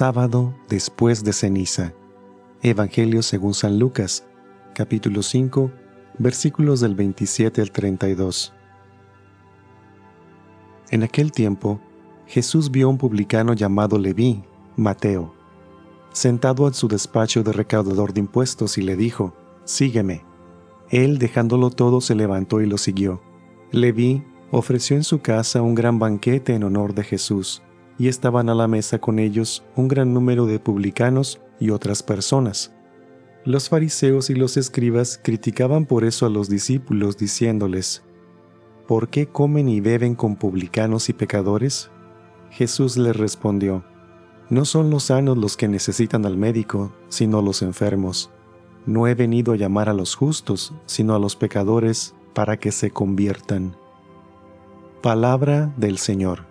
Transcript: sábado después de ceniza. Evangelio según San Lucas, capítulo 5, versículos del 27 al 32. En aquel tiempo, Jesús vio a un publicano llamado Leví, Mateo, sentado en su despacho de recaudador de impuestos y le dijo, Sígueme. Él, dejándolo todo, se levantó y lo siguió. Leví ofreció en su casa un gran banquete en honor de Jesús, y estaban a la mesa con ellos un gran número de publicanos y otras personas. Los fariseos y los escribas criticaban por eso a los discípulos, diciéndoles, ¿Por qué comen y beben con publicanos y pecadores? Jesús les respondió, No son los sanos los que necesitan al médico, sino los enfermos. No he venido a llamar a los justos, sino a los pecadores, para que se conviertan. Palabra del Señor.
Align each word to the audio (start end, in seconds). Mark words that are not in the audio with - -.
sábado 0.00 0.54
después 0.70 1.24
de 1.24 1.34
ceniza. 1.34 1.92
Evangelio 2.62 3.22
según 3.22 3.52
San 3.52 3.78
Lucas, 3.78 4.24
capítulo 4.74 5.22
5, 5.22 5.70
versículos 6.16 6.80
del 6.80 6.94
27 6.94 7.60
al 7.60 7.70
32. 7.70 8.54
En 10.88 11.02
aquel 11.02 11.32
tiempo, 11.32 11.82
Jesús 12.26 12.70
vio 12.70 12.86
a 12.86 12.88
un 12.88 12.96
publicano 12.96 13.52
llamado 13.52 13.98
Leví, 13.98 14.42
Mateo, 14.74 15.34
sentado 16.14 16.66
en 16.66 16.72
su 16.72 16.88
despacho 16.88 17.42
de 17.42 17.52
recaudador 17.52 18.14
de 18.14 18.20
impuestos 18.20 18.78
y 18.78 18.80
le 18.80 18.96
dijo, 18.96 19.34
Sígueme. 19.66 20.24
Él, 20.88 21.18
dejándolo 21.18 21.68
todo, 21.68 22.00
se 22.00 22.14
levantó 22.14 22.62
y 22.62 22.66
lo 22.66 22.78
siguió. 22.78 23.20
Leví 23.70 24.24
ofreció 24.50 24.96
en 24.96 25.04
su 25.04 25.20
casa 25.20 25.60
un 25.60 25.74
gran 25.74 25.98
banquete 25.98 26.54
en 26.54 26.64
honor 26.64 26.94
de 26.94 27.04
Jesús, 27.04 27.62
y 28.00 28.08
estaban 28.08 28.48
a 28.48 28.54
la 28.54 28.66
mesa 28.66 28.98
con 28.98 29.18
ellos 29.18 29.62
un 29.76 29.86
gran 29.86 30.14
número 30.14 30.46
de 30.46 30.58
publicanos 30.58 31.38
y 31.60 31.68
otras 31.68 32.02
personas. 32.02 32.72
Los 33.44 33.68
fariseos 33.68 34.30
y 34.30 34.34
los 34.34 34.56
escribas 34.56 35.20
criticaban 35.22 35.84
por 35.84 36.04
eso 36.04 36.24
a 36.24 36.30
los 36.30 36.48
discípulos, 36.48 37.18
diciéndoles, 37.18 38.02
¿Por 38.88 39.10
qué 39.10 39.26
comen 39.26 39.68
y 39.68 39.82
beben 39.82 40.14
con 40.14 40.36
publicanos 40.36 41.10
y 41.10 41.12
pecadores? 41.12 41.90
Jesús 42.50 42.96
les 42.96 43.14
respondió, 43.14 43.84
No 44.48 44.64
son 44.64 44.88
los 44.88 45.04
sanos 45.04 45.36
los 45.36 45.58
que 45.58 45.68
necesitan 45.68 46.24
al 46.24 46.38
médico, 46.38 46.94
sino 47.10 47.42
los 47.42 47.60
enfermos. 47.60 48.30
No 48.86 49.08
he 49.08 49.14
venido 49.14 49.52
a 49.52 49.56
llamar 49.56 49.90
a 49.90 49.94
los 49.94 50.14
justos, 50.14 50.72
sino 50.86 51.14
a 51.14 51.18
los 51.18 51.36
pecadores, 51.36 52.14
para 52.32 52.56
que 52.56 52.72
se 52.72 52.92
conviertan. 52.92 53.76
Palabra 55.02 55.74
del 55.76 55.98
Señor. 55.98 56.49